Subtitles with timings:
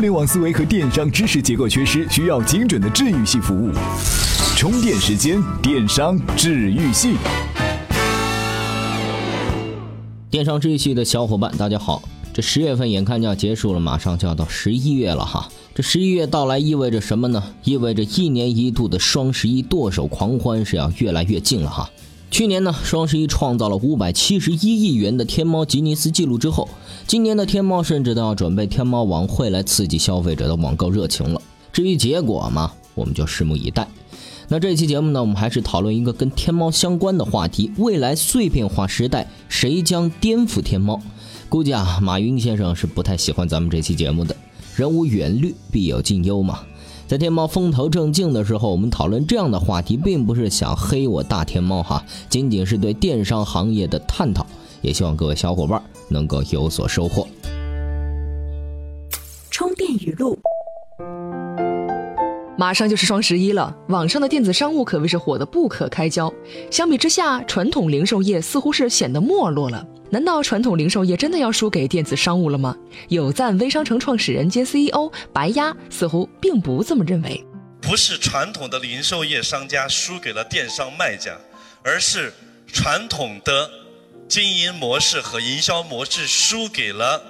[0.00, 3.70] 互联网思维和电商知识结构缺失，需要精准的治愈系服务。
[4.56, 7.16] 充电时间，电商治愈系。
[10.30, 12.02] 电商治愈系的小伙伴，大家好！
[12.32, 15.46] 这十月份眼看就要结束了，马上就要到十一月了哈。
[15.74, 17.52] 这十一月到来意味着什么呢？
[17.64, 21.90] 意味着一年一度的双十一剁手狂欢是要越来越近了哈。
[22.30, 26.68] 去年呢，双十一创造了五百七十一亿元的天猫吉尼斯纪录之后，
[27.06, 31.42] 今年的天猫甚至都要准备天猫晚会来刺激消费者的网购热情了。
[31.72, 33.88] 至于结果嘛，我们就拭目以待。
[34.46, 41.00] 那这期节目呢，我们还是讨论一个跟天猫相关的话题：未来碎片化时代，谁将颠覆天猫？
[41.48, 44.36] 估计啊，马云先生是不太喜欢咱们这期节目的。
[44.76, 46.60] 人无远虑，必有近忧嘛。
[47.10, 54.46] 在天猫风头正劲的时候，我们讨论这样的话题，并不是想黑我大天猫哈，仅仅是对电商行业的探讨，
[54.80, 57.26] 也希望各位小伙伴能够有所收获。
[59.50, 60.38] 充电语录：
[62.56, 66.32] 马上就是双十一了，网上的电子商务可谓是火得不可开交。
[66.70, 69.84] 相比之下，传统零售业似乎是显得没落了。
[70.12, 72.76] 难道传统零售业真的要输给电子商务了吗？
[73.08, 77.44] 有赞微商城创始人兼 CEO 白鸭似乎并不这么认为。
[77.80, 81.38] 不是传统的零售业商家输给了电商卖家，
[81.84, 82.32] 而是
[82.72, 83.70] 传统的
[84.28, 87.22] 经营模式和营销模式输给了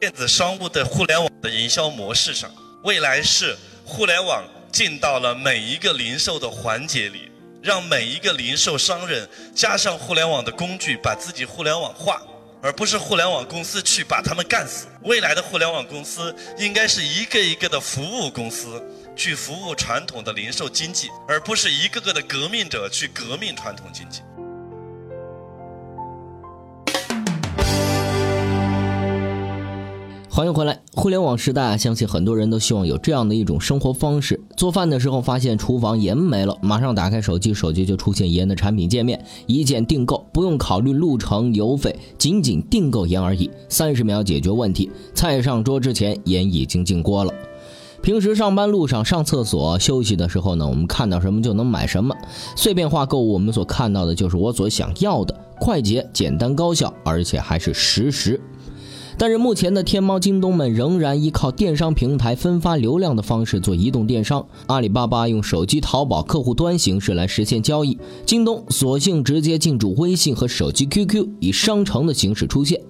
[0.00, 2.50] 电子商务的互联网的营销模式上。
[2.82, 7.30] 未来是互联网进到了每一个零售的环节里。
[7.64, 12.20] 让每一个零售商人加上互联网的工具，把自己互联网化，
[12.60, 14.86] 而不是互联网公司去把他们干死。
[15.04, 18.84] 未来的互联网公司应该是一个一个的服务公司，
[19.16, 24.20] 去服务传统的零售经济，而不是一个个的革命者去革命传统经济。
[30.36, 30.80] 欢迎回来！
[30.96, 44.90] 互联网时代啊，相信很多人都希望有这样的一种生活方式：做饭的时候发现厨房盐没了，马上打开手机，手机就出现盐的产品界面，一键订购，不用考虑路程、邮费，仅仅订购盐而已，三十秒解决问题。
[45.14, 47.32] 菜上桌之前，盐已经进锅了。
[48.02, 52.12] 平时上班路上、上厕所、休息的时候呢，我们看到什么就能买什么。
[52.56, 58.40] 碎片化购物，我们所看到的就是我所想要的，快捷、简单、高效，而且还是实时。
[59.16, 64.44] 但是目前的天猫、京东们仍然依靠电商平台分发流量的方式做移动电商。
[64.66, 72.80] 阿里巴巴用手机淘宝客户端形式来实现交易，京东索性直接进驻微信和手机 QQ，以商城的形式出现。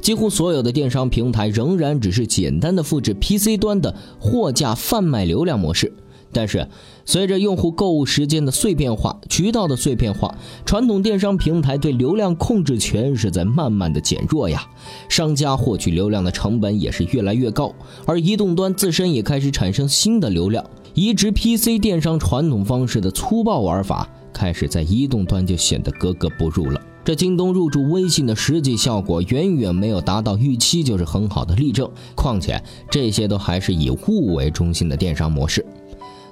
[0.00, 5.92] 几乎所有的电商平台仍然只是简单的复制 PC 端的货架贩卖流量模式。
[6.32, 6.68] 但是，
[7.04, 10.34] 随着用户购物时间的碎片化、渠道的碎片化，
[10.66, 14.66] 传统电商平台对流量控制权是在慢慢的减弱呀。
[15.08, 17.72] 商家获取流量的成本也是越来越高，
[18.04, 20.64] 而移动端自身也开始产生新的流量。
[20.94, 26.80] 移植 PC 电商传统方式的粗暴玩法，开始在移动端就显得格格不入了。
[27.04, 31.88] 这京东入驻微信的实际效果远远没有达到预期，就是很好的例证。
[32.14, 35.64] 况且这些都还是以物为中心的电商模式。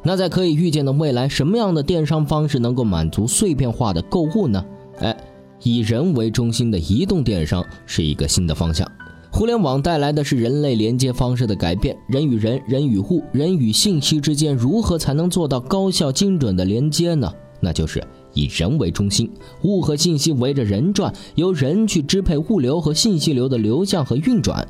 [0.07, 4.65] 那在可以预见的未来，什么样的电商方式能够满足碎片化的购物呢？
[5.01, 5.17] 哎，
[5.65, 8.89] 以人为中心的移动电商是一个新的方向。
[9.33, 17.29] 互联网带来的是人类连接方式的改变，人与人、人与物、人与信息之间如何才能做到高效精准的连接呢？
[17.59, 18.01] 那就是
[18.33, 19.29] 以人为中心，
[19.65, 24.65] 物和信息围着人转，由人去支配物流和信息流的流向和运转。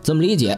[0.00, 0.56] 怎么理解？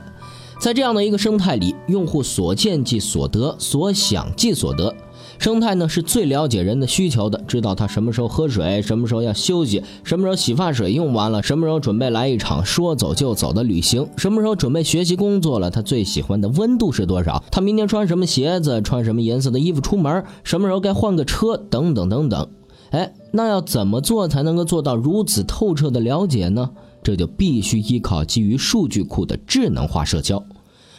[0.58, 4.92] 在这样的一个生态里，用户所见即所得，所想即所得。
[5.38, 22.48] 生态呢是最了解人的需求的，知道他什么时候喝水，什么时候要休息，什么时候洗发水用完了，什么时候准备来一场说走就走的旅行，什么时候准备学习工作了，他最喜欢的温度是多少，他明天穿什么鞋子，穿什么颜色的衣服出门，什么时候该换个车，等等等等。
[22.90, 26.70] 哎，那要怎么做才能够做到如此透彻的了解呢？
[27.08, 30.44] 这就必须依靠基于数据库的智能化社交。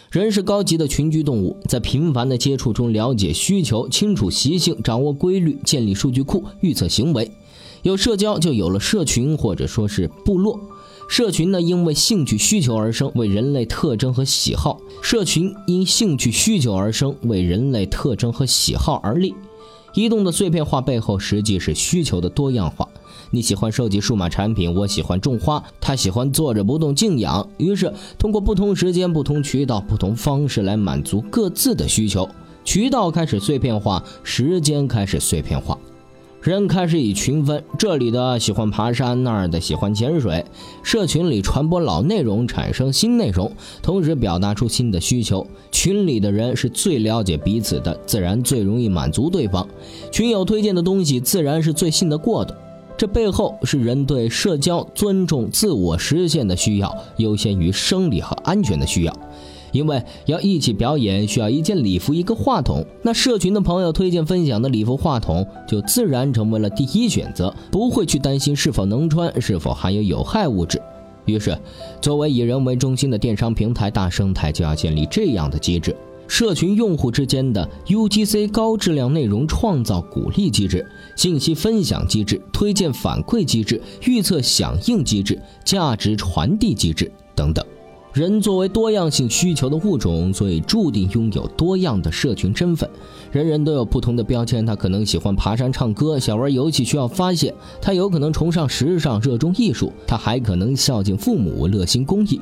[0.10, 7.32] 人是高级的群居动物，在频繁的接触中了解需求、清楚习性、掌握规律、建立数据库、预测行为。
[7.84, 10.60] 有社交，就有了社群，或者说是部落。
[11.08, 19.36] 社群呢，因为兴趣需求而生，为人类特征和喜好；社群因兴趣需求而生，为人类特征和喜好而立。
[19.94, 22.90] 移动的碎片化背后，实际是需求的多样化。
[23.32, 27.48] 你喜欢收集数码产品，我喜欢种花，他喜欢坐着不动静养。
[27.58, 32.28] 于是，通过不同时间、不同渠道、不同方式来满足各自的需求。
[32.66, 35.78] 渠道开始碎片化，时间开始碎片化。
[36.42, 40.44] 人开始以群分，这里的喜欢爬山，那儿的喜欢潜水。
[40.82, 43.52] 社群里传播老内容，产生新内容，
[43.84, 45.46] 同时表达出新的需求。
[45.70, 49.68] 群里的人是最了解彼此的，自然最容易满足对方。
[50.12, 52.58] 群友推荐的东西，自然是最信得过的。
[53.00, 59.20] 这背后是人对社交、尊重、自我实现的需要，优先于生理和安全的需要。
[59.72, 70.82] 因为要一起表演，需要一件礼服、一个话筒，那社群的朋友推荐分享的礼服、话筒就自然成为了第一选择，不会去担心是否能穿、是否含有有害物质。
[71.24, 71.58] 于是，
[72.02, 75.96] 作为以人为中心的电商平台大生态，就要建立这样的机制：
[76.30, 80.86] 社群用户之间的 UGC 高质量内容创造鼓励机制、
[81.16, 87.66] 信息分享机制、推荐反馈机制、预测响应机制、价值传递机制等等。
[88.14, 92.90] 人作为多样性需求的物种，所以注定拥有多样的社群身份。
[93.32, 102.40] 人人都有不同的标签，他可能喜欢爬山、唱歌，想玩游戏需要发泄；他有可能崇尚时尚、热衷艺术；他还可能孝敬父母、热心公益。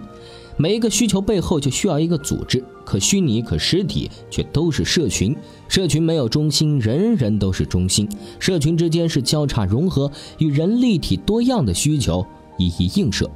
[0.59, 5.35] 每一个需求背后就需要一个组织，可虚拟、可实体，却都是社群。
[5.67, 8.09] 社群没有中心，人人都是中心。
[8.39, 12.25] 社群之间是交叉融合，与人立体多样的需求
[12.57, 13.29] 一一映射。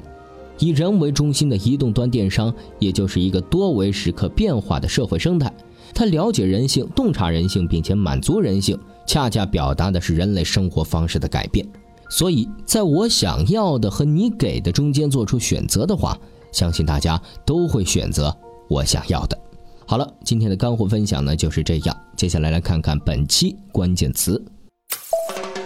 [0.58, 5.52] 以人为中心的移动端电商，也就是一个多维时刻变化的社会生态。
[5.94, 11.68] 它了解人性、洞察人性，并且满足人性，恰恰表达的是人类生活方式的改变。
[12.10, 16.18] 所以，在我想要的和你给的中间做出选择的话，
[16.52, 18.36] 相信大家都会选择
[18.70, 19.38] 我想要的。
[19.86, 21.98] 好了，今天的干货分享呢就是这样。
[22.16, 24.42] 接下来来看看本期关键词。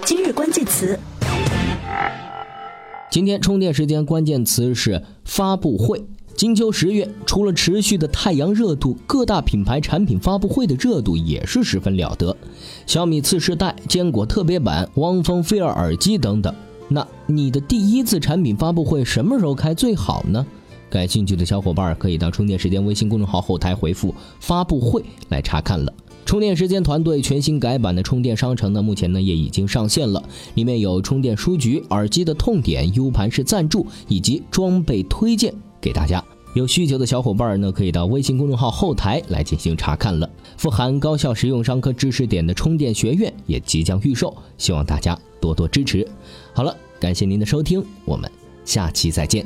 [0.06, 0.98] 今日关键词。
[3.12, 6.06] 今天充电时间关键词是发布会。
[6.36, 12.36] 金秋十月，除了持续的太阳热度，各大品牌产品发布会的热度也是十分了得。
[12.86, 16.54] 小米次世代、坚果特别版、汪峰菲尔耳机等等。
[16.90, 20.46] 那你的第一次产品发布会什么时候开最好呢？
[20.96, 25.94] 感兴趣的小伙伴可以到充电时间微信公众号后台回复“发布会”来查看了。
[26.26, 36.24] 充电时间团队全新改版的充电商城呢，目前呢也已经上线了，里面有充电书局、耳机的痛点、U 盘式赞助以及装备推荐给大家。
[36.54, 40.30] 有需求的小伙伴呢，可以到微信公众号后台来进行查看了。
[40.56, 46.08] 富含高效实用商科知识点的充电学院也即将预售，希望大家多多支持。
[46.54, 48.32] 好了，感谢您的收听，我们
[48.64, 49.46] 下期再见。